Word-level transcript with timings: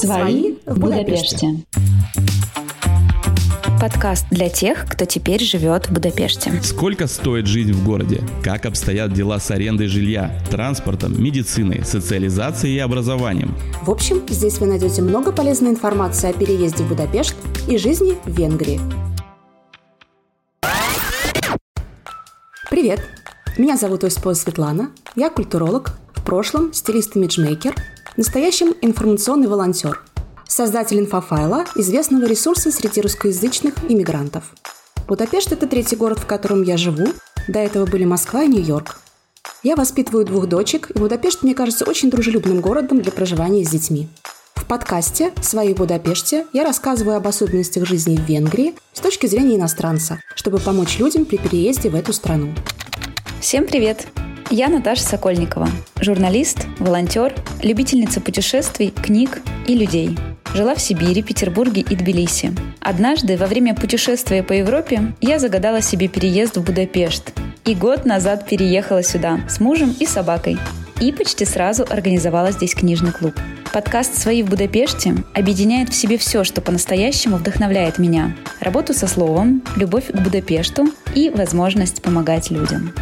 Свои 0.00 0.54
в 0.64 0.78
Будапеште. 0.78 1.56
Подкаст 3.78 4.24
для 4.30 4.48
тех, 4.48 4.86
кто 4.88 5.04
теперь 5.04 5.42
живет 5.42 5.90
в 5.90 5.92
Будапеште. 5.92 6.52
Сколько 6.62 7.06
стоит 7.06 7.46
жизнь 7.46 7.72
в 7.72 7.84
городе? 7.84 8.22
Как 8.42 8.64
обстоят 8.64 9.12
дела 9.12 9.38
с 9.38 9.50
арендой 9.50 9.88
жилья, 9.88 10.42
транспортом, 10.50 11.22
медициной, 11.22 11.84
социализацией 11.84 12.76
и 12.76 12.78
образованием? 12.78 13.54
В 13.82 13.90
общем, 13.90 14.22
здесь 14.26 14.58
вы 14.58 14.68
найдете 14.68 15.02
много 15.02 15.32
полезной 15.32 15.68
информации 15.68 16.30
о 16.30 16.32
переезде 16.32 16.82
в 16.82 16.88
Будапешт 16.88 17.34
и 17.68 17.76
жизни 17.76 18.16
в 18.24 18.30
Венгрии. 18.30 18.80
Привет! 22.70 23.06
Меня 23.58 23.76
зовут 23.76 24.04
Оспова 24.04 24.32
Светлана, 24.32 24.92
я 25.14 25.28
культуролог, 25.28 25.92
в 26.14 26.24
прошлом 26.24 26.72
стилист-имиджмейкер, 26.72 27.74
в 28.14 28.18
настоящем 28.18 28.74
информационный 28.80 29.48
волонтер– 29.48 30.02
создатель 30.48 30.98
инфофайла, 30.98 31.64
известного 31.76 32.26
ресурса 32.26 32.70
среди 32.72 33.00
русскоязычных 33.00 33.74
иммигрантов. 33.88 34.52
Будапешт– 35.06 35.52
это 35.52 35.66
третий 35.66 35.96
город, 35.96 36.18
в 36.18 36.26
котором 36.26 36.62
я 36.62 36.76
живу. 36.76 37.08
До 37.48 37.58
этого 37.58 37.86
были 37.86 38.04
Москва 38.04 38.42
и 38.42 38.48
Нью-Йорк. 38.48 38.98
Я 39.62 39.76
воспитываю 39.76 40.24
двух 40.24 40.46
дочек, 40.46 40.90
и 40.90 40.98
Будапешт 40.98 41.42
мне 41.42 41.54
кажется 41.54 41.84
очень 41.84 42.10
дружелюбным 42.10 42.60
городом 42.60 43.00
для 43.00 43.12
проживания 43.12 43.64
с 43.64 43.70
детьми. 43.70 44.08
В 44.54 44.64
подкасте 44.66 45.32
«Свои 45.42 45.74
в 45.74 45.78
Будапеште» 45.78 46.46
я 46.52 46.64
рассказываю 46.64 47.16
об 47.16 47.26
особенностях 47.26 47.86
жизни 47.86 48.16
в 48.16 48.28
Венгрии 48.28 48.74
с 48.92 49.00
точки 49.00 49.26
зрения 49.26 49.56
иностранца, 49.56 50.20
чтобы 50.34 50.58
помочь 50.58 50.98
людям 50.98 51.24
при 51.24 51.38
переезде 51.38 51.90
в 51.90 51.94
эту 51.94 52.12
страну. 52.12 52.54
Всем 53.40 53.66
привет! 53.66 54.06
Я 54.50 54.68
Наташа 54.68 55.02
Сокольникова, 55.02 55.68
журналист, 56.00 56.66
волонтер, 56.78 57.34
любительница 57.62 58.20
путешествий, 58.20 58.90
книг 58.90 59.40
и 59.66 59.74
людей– 59.74 60.18
Жила 60.52 60.74
в 60.74 60.80
Сибири, 60.80 61.22
Петербурге 61.22 61.80
и 61.80 61.94
Тбилиси. 61.94 62.52
Однажды, 62.80 63.36
во 63.36 63.46
время 63.46 63.74
путешествия 63.74 64.42
по 64.42 64.52
Европе, 64.52 65.14
я 65.20 65.38
загадала 65.38 65.80
себе 65.80 66.08
переезд 66.08 66.56
в 66.56 66.64
Будапешт. 66.64 67.32
И 67.64 67.74
год 67.74 68.04
назад 68.04 68.48
переехала 68.48 69.04
сюда 69.04 69.40
с 69.48 69.60
мужем 69.60 69.94
и 70.00 70.06
собакой. 70.06 70.58
И 71.00 71.12
почти 71.12 71.44
сразу 71.44 71.86
организовала 71.88 72.50
здесь 72.50 72.74
книжный 72.74 73.12
клуб. 73.12 73.34
Подкаст 73.72 74.18
«Свои 74.18 74.42
в 74.42 74.50
Будапеште» 74.50 75.14
объединяет 75.34 75.90
в 75.90 75.94
себе 75.94 76.18
все, 76.18 76.42
что 76.42 76.60
по-настоящему 76.60 77.36
вдохновляет 77.36 77.98
меня. 77.98 78.36
Работу 78.58 78.92
со 78.92 79.06
словом, 79.06 79.62
любовь 79.76 80.08
к 80.08 80.16
Будапешту 80.16 80.88
и 81.14 81.30
возможность 81.30 82.02
помогать 82.02 82.50
людям. 82.50 82.92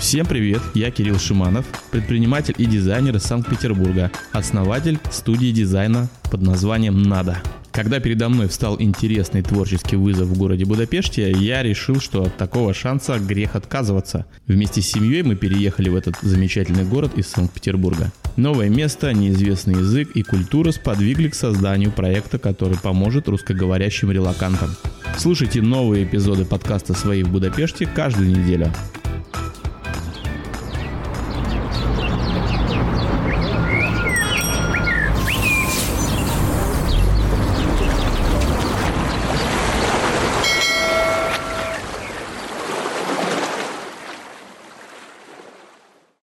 Всем 0.00 0.26
привет, 0.26 0.62
я 0.74 0.92
Кирилл 0.92 1.18
Шиманов, 1.18 1.66
предприниматель 1.90 2.54
и 2.56 2.66
дизайнер 2.66 3.16
из 3.16 3.24
Санкт-Петербурга, 3.24 4.12
основатель 4.32 4.98
студии 5.10 5.50
дизайна 5.50 6.08
под 6.30 6.42
названием 6.42 7.02
«Надо». 7.02 7.42
Когда 7.72 7.98
передо 7.98 8.28
мной 8.28 8.48
встал 8.48 8.76
интересный 8.80 9.42
творческий 9.42 9.96
вызов 9.96 10.28
в 10.28 10.38
городе 10.38 10.64
Будапеште, 10.64 11.32
я 11.32 11.62
решил, 11.62 12.00
что 12.00 12.22
от 12.22 12.36
такого 12.36 12.74
шанса 12.74 13.18
грех 13.18 13.56
отказываться. 13.56 14.24
Вместе 14.46 14.82
с 14.82 14.86
семьей 14.86 15.22
мы 15.22 15.34
переехали 15.34 15.88
в 15.88 15.96
этот 15.96 16.16
замечательный 16.22 16.84
город 16.84 17.12
из 17.16 17.26
Санкт-Петербурга. 17.28 18.12
Новое 18.36 18.68
место, 18.68 19.12
неизвестный 19.12 19.74
язык 19.74 20.12
и 20.12 20.22
культура 20.22 20.70
сподвигли 20.70 21.28
к 21.28 21.34
созданию 21.34 21.90
проекта, 21.90 22.38
который 22.38 22.78
поможет 22.78 23.28
русскоговорящим 23.28 24.12
релакантам. 24.12 24.70
Слушайте 25.16 25.60
новые 25.60 26.04
эпизоды 26.04 26.44
подкаста 26.44 26.94
«Свои 26.94 27.24
в 27.24 27.30
Будапеште» 27.30 27.86
каждую 27.86 28.30
неделю. 28.30 28.72